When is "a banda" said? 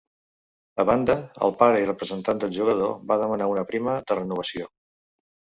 0.83-1.15